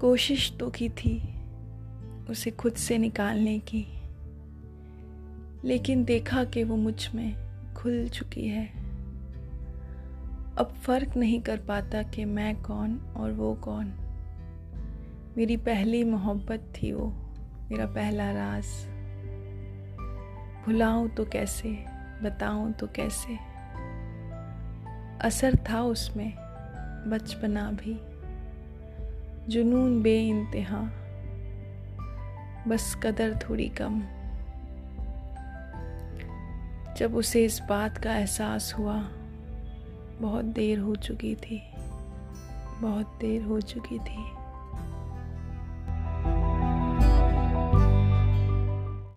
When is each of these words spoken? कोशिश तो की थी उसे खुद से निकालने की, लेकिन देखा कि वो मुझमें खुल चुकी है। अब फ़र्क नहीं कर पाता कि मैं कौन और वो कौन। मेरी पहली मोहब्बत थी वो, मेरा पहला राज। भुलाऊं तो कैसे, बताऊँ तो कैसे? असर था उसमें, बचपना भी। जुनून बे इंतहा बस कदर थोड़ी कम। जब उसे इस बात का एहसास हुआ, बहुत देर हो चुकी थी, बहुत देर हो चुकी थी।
कोशिश 0.00 0.56
तो 0.60 0.70
की 0.70 0.88
थी 0.88 1.34
उसे 2.30 2.50
खुद 2.50 2.72
से 2.72 2.98
निकालने 2.98 3.58
की, 3.58 3.86
लेकिन 5.64 6.04
देखा 6.04 6.44
कि 6.44 6.64
वो 6.64 6.76
मुझमें 6.76 7.34
खुल 7.74 8.08
चुकी 8.08 8.48
है। 8.48 8.66
अब 10.58 10.74
फ़र्क 10.82 11.16
नहीं 11.16 11.40
कर 11.40 11.56
पाता 11.56 12.02
कि 12.02 12.24
मैं 12.24 12.62
कौन 12.62 12.98
और 13.16 13.32
वो 13.32 13.54
कौन। 13.54 13.92
मेरी 15.36 15.56
पहली 15.56 16.04
मोहब्बत 16.04 16.72
थी 16.76 16.92
वो, 16.92 17.06
मेरा 17.70 17.86
पहला 17.86 18.30
राज। 18.32 18.66
भुलाऊं 20.66 21.08
तो 21.08 21.24
कैसे, 21.24 21.70
बताऊँ 22.22 22.72
तो 22.72 22.86
कैसे? 22.86 23.53
असर 25.20 25.56
था 25.56 25.82
उसमें, 25.82 26.32
बचपना 27.10 27.70
भी। 27.70 28.00
जुनून 29.48 30.02
बे 30.02 30.28
इंतहा 30.28 30.90
बस 32.68 33.00
कदर 33.02 33.38
थोड़ी 33.38 33.68
कम। 33.68 34.02
जब 36.96 37.16
उसे 37.16 37.44
इस 37.44 37.62
बात 37.68 37.98
का 37.98 38.16
एहसास 38.16 38.74
हुआ, 38.78 39.02
बहुत 40.20 40.44
देर 40.44 40.78
हो 40.78 40.94
चुकी 40.96 41.34
थी, 41.34 41.62
बहुत 42.80 43.18
देर 43.20 43.42
हो 43.42 43.60
चुकी 43.60 43.98
थी। 43.98 44.43